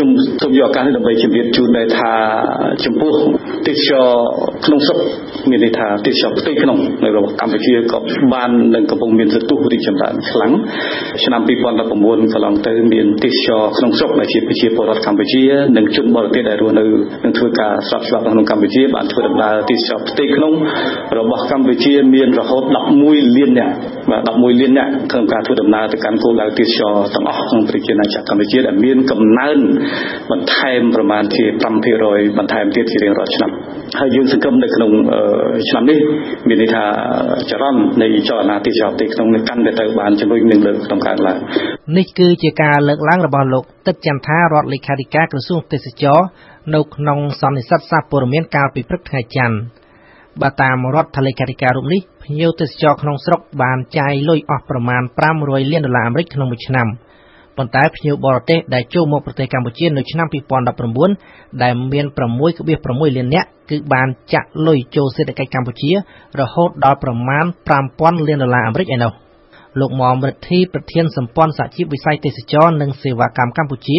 [0.00, 2.12] ខ្ញុំសូមយកឱកាសនេះដើម្បីជម្រាបជូនដែរថា
[2.84, 3.12] ចំពោះ
[3.66, 4.06] ទេសចរ
[4.66, 4.98] ក្នុងស្រុក
[5.50, 7.98] មានន័យថាទេសចរផ្ទៃក្នុងនៅរបស់កម្ពុជាក៏
[8.32, 10.52] បាននឹងកំពុងមានសន្ទុះរីកចម្រើនខ្លាំង
[11.24, 15.42] ឆ្នាំ2019កន្លងទៅមានទេសចរក្នុងស្រុកដែលជាប្រជាពលរដ្ឋកម្ពុជា
[15.76, 16.84] និងជនបរទេសដែលរស់នៅ
[17.24, 20.52] នឹងធ្វើការស្របច្បាប់ក្នុងកម្ពុជាបានធ្វើដំណើរទេសចរផ្ទៃក្នុង
[21.18, 22.62] របស់កម្ពុជាមានរហូត
[23.00, 23.74] 11លាននាក់
[24.10, 29.58] បាទ11លាននាក់ក្នុងការធ្វើដំណើរទៅកាន់គោលដៅទេសចរទាំងអស់ក្នុងប្រជាណាចក្រកម្ពុជាដែលមានកំណើន
[30.30, 31.44] បន្ថែមប្រមាណជា
[31.90, 33.50] 5%បន្ថែមទៀតជារៀងរាល់ឆ្នាំ
[33.98, 34.90] ហើយយើងសង្ឃឹមនៅក្នុង
[35.68, 35.98] ឆ្នាំនេះ
[36.48, 36.84] មានន័យថា
[37.50, 41.38] ចរន្តនៃចលនាទេសចរផ្ទៃក្នុងនេះកាន់តែទៅបានជំរុញនឹងលើកក្នុងកើនឡើង
[41.98, 46.18] នេះគឺជាការលើកឡើងរបស់លោកទឹកចន្ទថារដ្ឋលេខាធិការក្រសួងទេសចរ
[46.74, 49.56] នៅក្នុងសន្និសីទសារព័ត៌មានកាលពីព្រឹកថ្ងៃច័ន្ទ
[50.42, 55.02] បើតាមរដ្ឋលេខាធិការរូបនេះភ្ញៀវទេសចរក្នុងស្រុកបានចាយលុយអស់ប្រមាណ
[55.36, 56.88] 500លានដុល្លារអាមេរិកក្នុងមួយឆ្នាំ
[57.60, 60.26] ប៉ុន្តែភ្ញៀវបរទេសដែលចូលមកប្រទេសកម្ពុជានៅឆ្នាំ
[60.94, 62.06] 2019ដែលមាន
[62.60, 65.90] 6.6លាននាក់គឺបានចាក់លុយចូលសេដ្ឋកិច្ចកម្ពុជា
[66.40, 67.44] រហូតដល់ប្រមាណ
[67.86, 69.12] 5000លានដុល្លារអាមេរិកឯណោះ
[69.80, 73.98] លោកមុំរិទ្ធីប្រធានសម្ព័ន្ធសហជីពវិស័យទេសចរនិងសេវាកម្មកម្ពុជា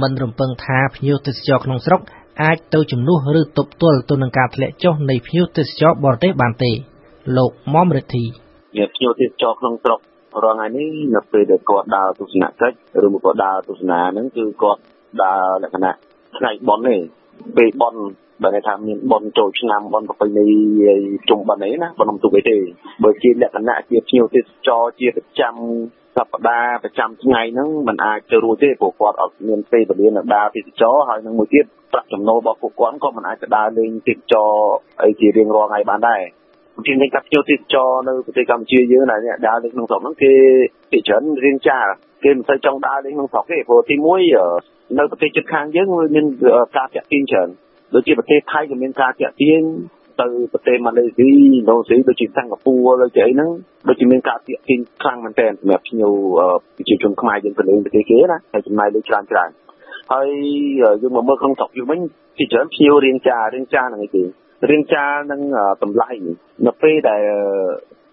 [0.00, 2.00] មិនរំពឹងថាភ្ញៀវទេសចរក្នុងស្រុក
[2.42, 6.70] អាចទៅជំនួសឬទប់ទល់ទៅនឹងការធ្លាក់ចុះនៃភ្ញៀវទេសចរបរទេសបានទេ
[7.36, 8.24] លោកមុំរិទ្ធី
[8.94, 10.00] ភ្ញៀវទេសចរក្នុងស្រុក
[10.44, 14.80] រាល់ថ្ងៃនេះនៅពេលដែលគាត់ដើរទស្សនកិច្ចឬមកគាត់ដើរទស្សនាហ្នឹងគឺគាត់
[15.22, 15.92] ដើរលក្ខណៈ
[16.38, 16.96] ថ្ងៃបន់ទេ
[17.56, 18.00] ពេលបន់
[18.42, 20.46] បើគេថាមានបនចូលឆ្នាំបនប្រពៃណី
[21.28, 22.56] ជុំបនអីណាបនំទុកអីទេ
[23.04, 25.54] បើជាលក្ខណៈជាភ្ញៀវទេសចរជាប្រចាំ
[26.16, 34.52] សប្តាហ៍ប្រចាំថ្ងៃហ្នឹងมันអាចទៅរួចទេព្រោះគាត់អត់មានពេលវេលានៅដើរទេសចរហើយនឹងមួយទៀតប្រាក់ចំណូលរបស់ពួកគាត់ក៏មិនអាចទៅដើរលេងទេសចរ
[35.04, 36.22] អីជារៀងរាល់ថ្ងៃបានដែរ
[36.86, 40.32] ជាងនៃកាប់ភ្ញៀវទេសចរនៅប្រទេសកម្ពុជាយើងណាអ្នកដើរលេងក្នុងស្រុកហ្នឹងគេ
[40.92, 41.78] គេច្រើនរៀងចា
[42.24, 46.26] គេមិនសូវចង់ដើរលេងក្នុងស្រុកទេព្រោះទី1នៅប្រទេសជិតខាងយើងវាមាន
[46.76, 47.48] ការតាក់ទាញច្រើន
[47.94, 49.62] ដូចជាប្រទេសថៃក៏មានការតាក់ទាញ
[50.20, 53.50] ទៅប្រទេសម៉ាឡេស៊ីឥណ្ឌូនេស៊ីដូចជាសិង្ហបុរីដូចជាអីហ្នឹង
[53.88, 56.12] ដូចជាមានការទាក់ទាញខ្លាំងមែនទែនសម្រាប់ភ្ញៀវ
[56.76, 59.50] ប្រជាជនខ្មែរយើងទៅលេងប្រទេសគេណាហើយចំណាយលុយច្រើនច្រើន
[60.12, 60.28] ហើយ
[61.02, 62.00] យើងមកមើលក្នុងស្រុកយើងវិញ
[62.38, 64.22] ជាច្រើនភ្ញៀវរៀងចារៀងចាហ្នឹងឯងគេ
[64.70, 65.40] រៀងចានឹង
[65.82, 66.10] តម្លៃ
[66.66, 67.22] នៅពេលដែល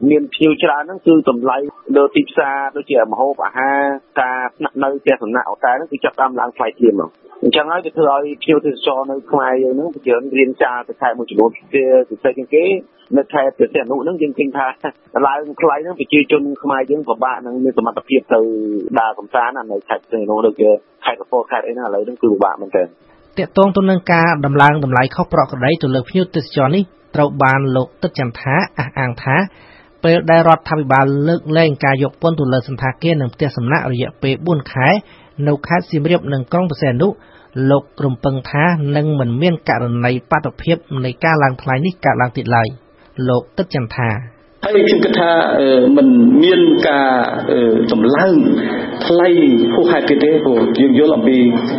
[0.10, 1.58] មានភ្ញៀវច្រើនហ្នឹងគឺតម្លៃ
[1.96, 3.80] លើទីផ្សារដូចជាម្ហូបអាហារ
[4.22, 6.96] ការស្នាក់នៅផ្ទះសំណាក់អូតែហ្នឹងគឺចាប់តាមឡើងថ្លៃភ្លាម
[7.44, 12.66] អញ្ចឹងហើយវាធ្វើឲ្យភ្ញៀវទេសចរនៅខ្មែរយើងហ្នឹងជារៀនចាទៅខែមួយចំនួនវាពិសេសជាងគេ
[13.18, 14.68] នៅខែព្រះសីហនុហ្នឹងយើងឃើញថា
[15.28, 18.40] ឡើងថ្លៃហ្នឹងប្រជាជនខ្មែរយើងពិបាកនឹងមានសមត្ថភាពទៅ
[19.00, 20.70] ដើរកំសាន្តនៅខេត្តព្រះសីហនុដូចជា
[21.06, 22.88] ខេត្តកពតខេត្តអីហ្នឹងឥឡូវហ្នឹងគឺពិបាកមែនទែន
[23.40, 26.84] តកតងទៅនឹងការដំឡើងតម្លៃខុសប្រក្រតីទៅលើភ្ញៀវទេសចរនេះ
[27.16, 29.36] ត្រូវបានលោកទឹកចន្ទថាអះអាងថា
[30.04, 34.90] ពេលដែលរដ្ឋាភិបាលលើកលែងការយកពន្ធទៅលើសន្តាគារនិងផ្ទះសំណាក់រយៈពេល4ខែ
[35.48, 37.10] នៅខេត្តសៀមរាបនិងក្រុងបរសៃអនុ
[37.72, 42.68] លោករំពឹងថានឹងមិនមានករណីបាតុភិបនៃការឡើងថ្លៃនេះកើតឡើងទៀតឡើយ
[43.30, 44.10] លោកទឹកចន្ទថា
[44.66, 45.32] ហើយខ្ញុំគិតថា
[45.98, 46.08] มัน
[46.44, 47.10] មានការ
[47.92, 48.34] ចម្លើង
[49.08, 49.28] ថ្លៃ
[49.74, 51.38] ហួសហេតុទេព្រោះយើងយល់អំពី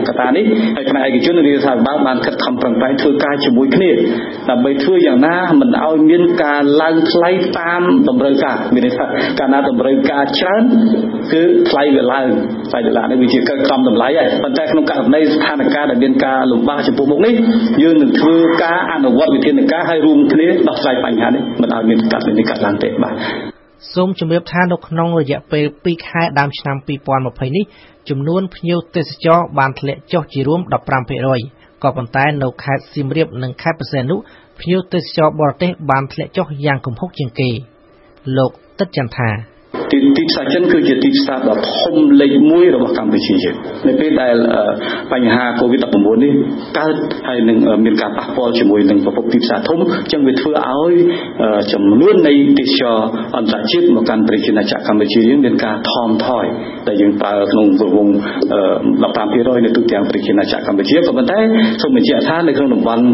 [0.08, 0.44] កត្តានេះ
[0.76, 3.90] ហើយផ្នែកឯកជនរាជរដ្ឋាភិបាលបានខិតខំប្រឹងប្រែងធ្វើការជាមួយគ្នា
[4.50, 9.04] ដើម្បីធ្វើយ៉ាងណាមិនឲ្យមានការឡើងថ្លៃតាមតម្រូវការមានន័យថា
[9.38, 10.62] កាលណាតម្រូវការច្រើន
[11.32, 12.26] គឺថ្លៃវាឡើង
[12.70, 17.34] ថ្លៃដុល្លារនេះវាជាកិច្ចខំតម្លៃហើយប៉ុន្តែក្នុងករណីស្ថានភាពដែលមានការលំបាកចំពោះមុខនេះ
[17.82, 23.14] យើងនឹងធ្វើការអនុវត្តវិធានការឲ្យរួមគ្នាដោះស្រាយបញ្ហានេះមិនឲ្យមានករណីកើតឡើងឡើងទេបាទ
[23.94, 26.76] សូមជម្រាបថានៅក្នុងរយៈពេល2ខែដើមឆ្នាំ
[27.16, 27.64] 2020នេះ
[28.08, 30.60] ចំនួនភ្ញៀវទេសចរបានធ្លាក់ចុះជារួម
[31.20, 34.16] 15%ក៏ប៉ុន្តែនៅខេត្តសៀមរាបនិងខេត្តបរសៃអនុ
[34.60, 37.50] ភ្ញៀវទេសចរបរទេសបានធ្លាក់ចុះយ៉ាងគំហុកជាងគេ
[38.36, 39.28] លោកទឹកចន្ទថា
[39.94, 43.56] ទីទីផ្សារចិនគឺជាទីផ្សារដ៏ធំលេខ1របស់កម្ពុជាយើង
[43.86, 44.34] នៅពេលដែល
[45.12, 46.32] បញ្ហា COVID-19 នេះ
[46.78, 46.94] កើត
[47.28, 50.92] ហើយនឹងមានការប៉ះពាល់ជាមួយនឹងប្រភពទីផ្សារធំអញ្ចឹងវាធ្វើឲ្យ
[51.72, 52.96] ចំនួននៃទេសចរ
[53.36, 56.44] អន្តរជាតិមកកាន់ប្រជាណាចក្រកម្ពុជាយើងមានការថមថយ
[56.88, 58.12] ដែលយើងប្រើក្នុងរង្វង់
[59.02, 61.38] 15%នៅទូទាំងប្រជាណាចក្រកម្ពុជាក៏ប៉ុន្តែ
[61.82, 63.04] សូមបញ្ជាក់ថានៅក្នុងតំបន់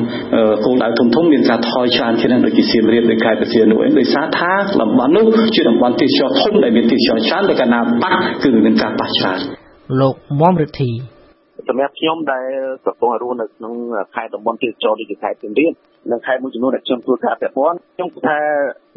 [0.65, 4.53] គោលដៅធំធំមានការថយច្រើនជាងដូចជាសៀមរាបឬខេត្តបរសៀននោះឯងដោយសារថា
[4.83, 9.41] តំបន់នោះជាតំបន់ទេសចរធំដែលមានទីចរច្រើនតែកាលណាប៉ះគឺមានការប៉ះច្រើន
[10.01, 10.91] លោកមុំរិទ្ធី
[11.69, 12.47] សម្រាប់ខ្ញុំដែល
[12.87, 13.75] កំពុងរស់នៅក្នុង
[14.15, 15.73] ខេត្តតំបន់ទេសចរដូចជាខេត្តសៀមរាប
[16.11, 18.39] និងខេត្តមួយចំនួនដែលខ្ញុំធ្វើការពាក់ព័ន្ធខ្ញុំគិតថា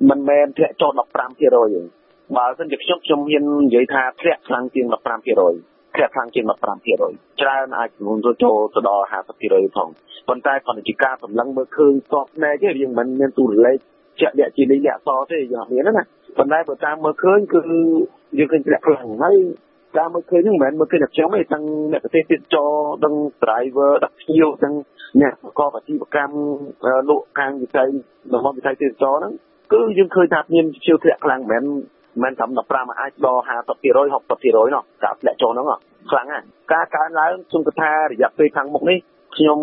[0.10, 1.48] មិនមែនធ្លាក់ចុះ15%ទេ
[2.38, 4.96] បើមិនជាខ្ញុំខ្ញុំមាននិយាយថាធ្លាក់ខ្លាំងជាង15%
[5.96, 9.06] ធ្លាក់ខ្លាំងជាង15%ច្រើនអាចចំនួនចូលទៅដល់
[9.42, 9.90] 50%ផង
[10.28, 13.78] ប៉ុន្តែគាត់ជាការសម្លឹងមើលឃើញស្ទប់ណែទេយើងមិនមានទូរលេខ
[14.20, 16.04] ជាក់លាក់ជាលេខលាក់តទេយើងអត់មានណា
[16.38, 17.60] ប៉ុន្តែបើតាមមើលឃើញគឺ
[18.38, 19.38] យើងឃើញធ្លាក់ខ្លាំងហើយ
[19.98, 22.72] ការមើលឃើញហ្នឹងមិនមែនមើលឃើញតែខ្ញុំទេទាំងអ្នកប្រទេសទៀតចរ
[23.04, 24.76] ទាំង driver ដាក់ភ្ញៀវទាំង
[25.22, 26.38] អ្នកប្រកបអាជីវកម្ម
[27.10, 27.88] លក់ខាងវិស័យ
[28.34, 29.34] របស់វិស័យទេសចរហ្នឹង
[29.74, 31.64] គឺយើងឃើញថាមានជាវធ្លាក់ខ្លាំងមិនមែន
[32.24, 32.52] មិនត្រឹម
[32.96, 35.68] 15អាចដល់50% 60%នោះការធ្លាក់ចុះហ្នឹង
[36.12, 38.98] ខ្លាំងណាស់ការកើនឡើងខ្ញុំគិតថារយៈពេលខាងមុខនេះ
[39.36, 39.60] ខ្ញុំ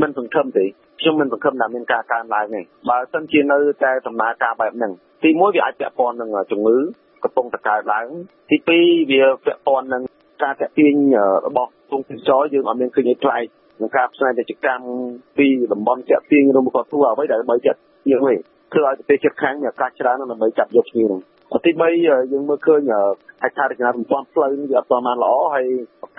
[0.00, 0.64] មិនសង្ឃឹមទេ
[1.00, 2.60] ខ្ញុំមិនសង្ឃឹមថាមានការកើនឡើងទេ
[2.90, 4.92] បើសិនជានៅតែដំណើរការបែបហ្នឹង
[5.24, 6.76] ទីមួយវាអាចពាក់ព័ន្ធនឹងជំងឺ
[7.24, 8.06] កំពុងតែកើតឡើង
[8.50, 10.02] ទីពីរវាពាក់ព័ន្ធនឹង
[10.42, 10.94] ការតាក់ទាញ
[11.46, 13.44] របស់ទងទេសចរយើងអត់មានឃើញឲ្យប្លែក
[13.80, 14.86] នឹងការផ្សាយពាណិជ្ជកម្ម
[15.38, 17.78] ពីតំបន់តាក់ទាញឬមកក៏ធ្វើអ្វីដែលដើម្បីចាត់
[18.10, 18.38] យើងវិញ
[18.72, 21.20] ធ្វើឲ្យប្រទេសជិតខាងមានឱកាសច្រើនដើម្បីចាប់យកគ្នានោះ
[21.64, 22.80] ទី3យើងមើលឃើញ
[23.42, 25.66] ហេដ្ឋារចនាសម្ព័ន្ធផ្លូវវាអត់ទាន់បានល្អហើយ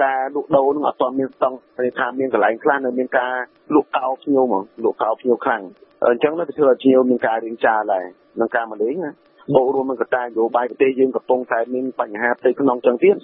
[0.03, 1.57] ការលក់ដូរនឹងអត់ទាន់មានស្តង់
[1.99, 3.33] ថាមានកន្លែងខ្លះនៅមានការ
[3.75, 5.63] លក់កោភ្ញៀវមកលក់កោភ្ញៀវខ្លាំង
[6.07, 8.05] អញ្ចឹងទៅធ្វើឲ្យភ្ញៀវមានការរៀងចាដែរ
[8.39, 9.11] នឹងការមកលេងណា
[9.55, 13.15] បូករួមនឹងកត្តានយោបាយប្រទេសយើងកំពុងតែមានបញ្ហាផ្ទៃក្នុងចឹងទៀត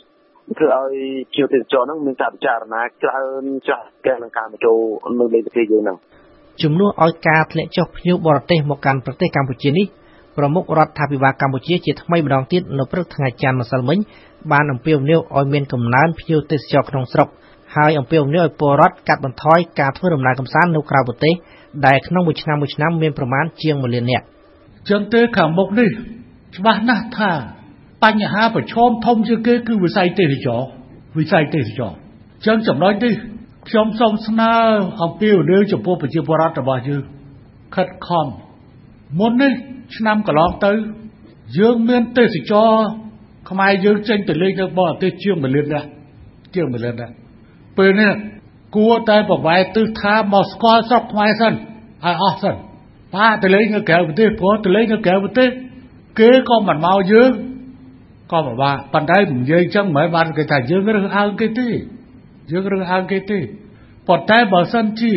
[0.60, 0.94] ធ្វើឲ្យ
[1.36, 4.78] ជាទេសចរហ្នឹងមានការពិចារណាច្រើនចាស់កែនឹងការមកចូល
[5.20, 5.98] នៅលេខប្រទេសយើងហ្នឹង
[6.62, 9.88] ជំនួសឲ្យការធ្លាក់ចុះភ្ញៀវបរទេសមកកាន់ប្រទេសកម្ពុជានេះ
[10.38, 13.98] ប្រមុខរដ្ឋាភិបាលកម្ពុជាជាថ្មីម្ដងទៀតនៅព្រឹកថ្ងៃច័ន្ទម្សិលមិញ
[14.52, 17.28] បានអំពាវនាវឲ្យមានកំណើនភ្ញៀវទេសចរក្នុងស្រុក
[17.76, 21.34] ហើយអំពាវនាវឲ្យពលរដ្ឋកាត់បន្ថយការធ្វើដំណើរកម្សាន្តនៅក្រៅប្រទេស
[21.86, 24.26] ដែលក្នុងមួយឆ្នាំមួយឆ្នាំមានប្រមាណជាង1លាននាក់
[24.90, 25.90] ចឹងទេខាងមុខនេះ
[26.58, 27.32] ច្បាស់ណាស់ថា
[28.04, 30.62] បញ្ហាប្រឈមធំជាងគេគឺវិស័យទេសចរ
[31.18, 31.92] វិស័យទេសចរ
[32.46, 33.14] ចឹងចំណុចនេះ
[33.68, 34.54] ខ្ញុំសូមស្នើ
[35.04, 37.02] អំពីរឿងចំពោះប្រជាពលរដ្ឋរបស់យើង
[37.76, 38.28] ខិតខំ
[39.20, 39.52] មុននេះ
[39.96, 40.72] ឆ្នាំកន្លងទៅ
[41.58, 42.72] យើងមានទេសចរ
[43.50, 45.86] ខ្មែរយើងចេញទៅលេងនៅបរទេសជាង1លានដែរ
[46.54, 47.12] ជាង1លានដែរ
[47.78, 48.12] ពេលនេះ
[48.76, 52.56] គួរតែប្រវែទិសថាមកស្គាល់ស្រុកខ្មែរសិនឲ្យអស់សិន
[53.16, 55.50] បាទទៅលេងនៅក្រៅប្រទេសព្រោះទៅលេងនៅក្រៅប្រទេស
[56.20, 57.32] គេក៏មិនមកយើង
[58.32, 61.68] ក៏ពិបាកប៉ុន្តែនិយាយចឹងមិនមែនបានគេថាយើងរើសអើងគេទេ
[62.52, 63.40] យើងរើសអើងគេទេ
[64.08, 65.14] ប៉ុន្តែបើសិនជា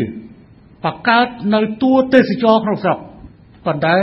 [0.85, 2.99] បង្កើតនៅតួទេសចរក្នុងស្រុក
[3.67, 3.95] ប៉ុន្តែ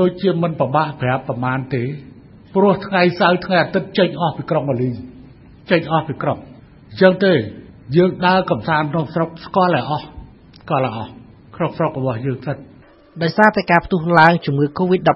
[0.00, 1.82] ដូចជាមិនប្របាក់ប្រាប់ប្រមាណទេ
[2.54, 4.90] ព្រោះថ្ងៃសៅរ៍ថ្ងៃអាទិត្យចេញអស់ពីក្រុងម៉ាលី
[5.70, 6.38] ចេញអស់ពីក្រុង
[6.90, 7.32] អញ្ចឹងទេ
[7.96, 10.04] យើងដើរកំសាន្តក្នុងស្រុកស្គាល់ឲ្យអស់
[10.60, 11.10] ស្គាល់ឲ្យអស់
[11.56, 12.56] ក្នុងស្រុករបស់យើងសិន
[13.22, 15.10] ដោយសារតែការផ្ទុះឡើងជំងឺ Covid-19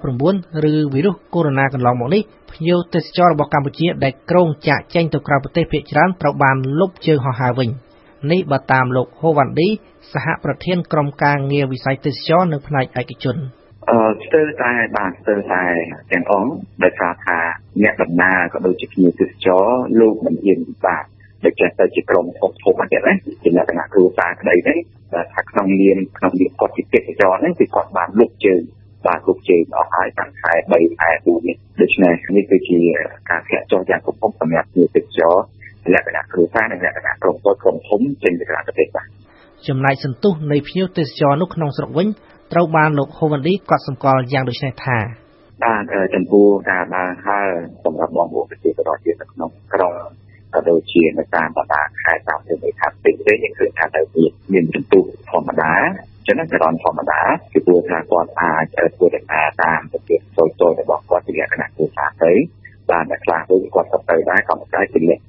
[0.71, 2.23] ឬវីរុសកូវីដ -19 កន្លងមកនេះ
[2.53, 7.69] ភ្ញៀវទេសចររបស់កម្ពុជាដែលក្រុងចាក់ចេញទៅក្រៅប្រទេសភាគច្រើនត្រូវបានលុបជើងហោះហើរវិញ
[8.33, 9.69] នេះបើតាមលោកហូវ៉ាន់ឌី
[10.13, 13.37] សហប្រធានក្រុមការងារវិស័យទេសចរនៅផ្នែកឯកជន
[13.91, 15.65] អឺស្ទើរតែបាទស្ទើរតែ
[16.13, 16.53] ទាំងអង្គ
[16.85, 17.39] ដោយសារថា
[17.83, 19.67] អ្នកដំណើរក៏ដូចជាភ្ញៀវទេសចរ
[20.01, 21.05] លោកមិនហ៊ានបាទ
[21.45, 24.79] ដូចចេះទៅជាក្រុមធំធំអញ្ចឹងណាជាលក្ខណៈគ្រួសារក្តីហ្នឹង
[25.35, 28.61] ថាក្នុងនាមក្នុងនាមគាត់ជាទេសចរហ្នឹងគឺគាត់បានលុបជើង
[29.07, 32.79] បាទលុបជើងអស់ហើយតាំងខែ3ខែ4នេះដូច្នេះនេះគឺជា
[33.31, 35.35] ការធ្លាក់ចុះយ៉ាងគំហុកសម្រាប់ភ្ញៀវទេសចរ
[35.95, 39.07] លក្ខណៈគ្រួសារនិងលក្ខណៈក្រុមតូចក្រុមធំចេញទៅក្រៅប្រទេសបាទ
[39.69, 42.09] ចំណែកសន្ទុះនៃភ្ញៀវទេសចរនោះក្នុងស្រុកវិញ
[42.53, 44.99] ត្រូវបានលោកហូវ៉ាន់ឌីគាត់សម្គាល់យ៉ាងដូចនេះថា
[45.65, 45.83] បាទ
[46.15, 47.49] ចំពោះការដើរហើរ
[47.85, 49.95] សម្រាប់បងប្អូនប្រជាពលរដ្ឋជានៅក្នុងក្រុង
[50.55, 55.75] ក៏ដូចជានៅតាមបណ្ដាខេត្តតាមទីថាផ្សេងៗយើងឃើញថាទៅមានមានសន្ទុះធម្មតា
[56.27, 57.21] ចឹងចរន្តធម្មតា
[57.53, 58.65] គឺព្រោះថាគាត់អាច
[58.97, 62.33] ធ្វើដំណើរតាមប្រទេសតូចៗរបស់គាត់ជាលក្ខណៈគ្រួសារទៅ
[62.91, 65.23] បានតែខ្លះទៅគាត់ទៅទៅដែរក៏មិនដែរជាលក្ខ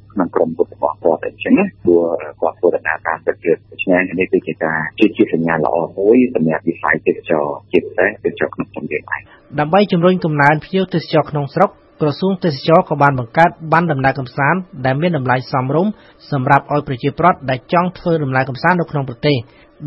[4.19, 9.21] នេះនេះគឺជាការជាជាសញ្ញាល្អមួយសម្រាប់វិស័យទេសចរជាពិសេសទេសចរក្នុងជំនាញឯង
[9.59, 11.69] ដើម្បីជំរុញកំណើនភ្ញៀវទេសចរក្នុងស្រុក
[12.01, 15.91] ក្រសួងទេសចរក៏បានបង្កើតបានដំណើរកម្សាន្តដែលមានតម្លៃសមរម្យ
[16.31, 19.37] សម្រាប់ឲ្យប្រជាពលរដ្ឋដែលចង់ធ្វើដំណើរកម្សាន្តនៅក្នុងប្រទេស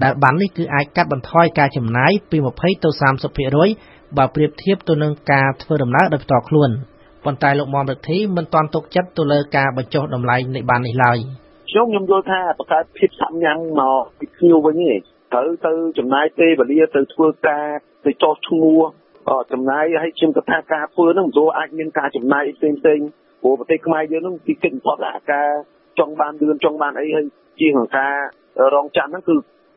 [0.02, 2.90] ដែលបាននេះគឺអាចកាត់បន្ថយការចំណាយពី20ទៅ
[3.52, 6.70] 30%បើប្រៀបធៀបទៅនឹងការធ្វើដំណើរដោយផ្ទាល់ខ្លួន
[7.24, 11.18] ប៉ុន្តែលោកមុំរិទ្ធីមិនទាន់ទុកចិត្តទៅលើការបញ្ចុះតម្លៃនៃបាននេះឡើយ
[11.70, 14.94] ខ្ញុំខ្ញុំយល់ថាបង្កើតភាពសាំញ៉ាំងមកពីភ្ញៀវវិញទេ
[15.32, 17.66] ត្រូវទៅចំណាយពេលវេលាទៅធ្វើការ
[18.04, 18.80] ទៅចោះឈ្មោះ
[19.52, 23.00] ចំណាយឲ្យខ្ញុំគិតថាការធ្វើហ្នឹងមិនអាចមានការចំណាយផ្សេងផ្សេង
[23.42, 25.48] ព្រោះប្រទេសខ្មែរយើងហ្នឹងទីគិតបំផុតអាការ
[25.98, 27.24] ចង់បានលឿនចង់បានអីហើយ
[27.60, 28.14] ជាងការ
[28.74, 29.34] រងចាំហ្នឹងគឺ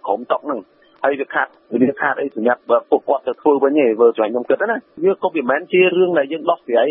[0.08, 0.60] ក្រុមតុកហ្នឹង
[1.04, 6.90] ហើយវាខាត់វាខាត់អីសម្រាប់ពួកគាត់ទៅធ្វើវិញទេវើសម្រាប់ខ្ញុំគិតណាវាក៏វាមិនមែនជារឿងដែលយើងដោះស្រាយ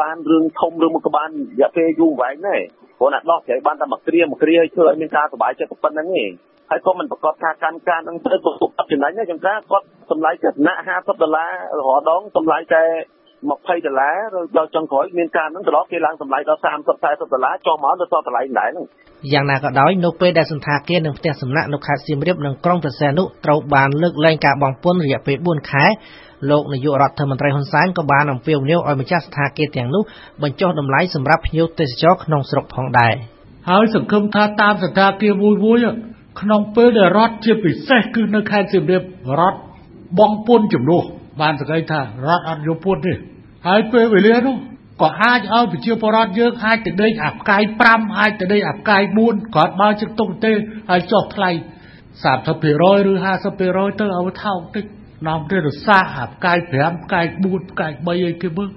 [0.00, 2.62] បានរឿងធំរឿងមួយក៏បានរយៈពេលយូរវែងដែរ
[2.98, 6.24] ព្រោះណាដោះស្រាយបានតែមួយគ្រាមួយគ្រាឲ្យធ្វើឲ្យមានការសុបាយចិត្តប៉ុណ្្នឹងទេ
[6.70, 12.82] ហើយក៏មិនប្រកាសថាកម្មការនឹងត្រូវប្រកបចំណេញទេចំការគាត់សម្លាយចំណាក់50ដុល្លាររហដងសម្លាយតែ
[13.46, 16.66] 20ដុល្លារដល់ចុងក្រោយមានការហ្នឹងត្រឡប់គេឡើងតម្លៃដល់30
[17.04, 18.86] 40ដុល្លារចុះមកទៅតម្លៃដែរហ្នឹង
[19.32, 25.84] យ៉ាងណាក៏ដោយនៅពេលដែលសន្តាគារនិងផ្ទះសំណាក់នៅខេត្តសៀមរាបនិងក្រុងព្រះសីហនុត្រូវបានលើកលែងការបង់ពន្ធរយៈពេល4ខែ
[26.50, 30.02] លោកនាយករដ្ឋមន្ត្រីហ៊ុនសែនក៏បានអំពាវនាវឲ្យម្ចាស់សន្តាគារទាំងនោះ
[30.42, 33.14] បញ្ចុះតម្លៃសម្រាប់ភ្ញៀវទេសចរក្នុងស្រុកផងដែរ
[33.70, 35.78] ហើយសង្ឃឹមថាតាមសន្តាគារមួយមួយ
[36.40, 39.02] ក្នុងពេលដែលរដ្ឋជាពិសេសគឺនៅខេត្តសៀមរាប
[39.40, 39.58] រដ្ឋ
[40.18, 41.04] បងពុនជំនួស
[41.40, 42.04] បានសង្កេតថារ
[42.36, 43.14] ដ្ឋអត់យកពុនទេ
[43.66, 44.56] ហើយពេលវេលានោះ
[45.02, 50.52] ក៏អាចឲ្យប្រជាពលរដ្ឋយើងអាចទៅដេកអាផ្កាយ5អាចទៅដេកអាផ្កាយ4គាត់បើជឹកទុកទេ
[50.90, 54.84] ហើយចុះថ្លៃ30%ឬ50%ទៅឲ្យថោកតិច
[55.26, 58.68] នាំទៅរសាអាផ្កាយ5ផ្កាយ4ផ្កាយ3អីគេមើល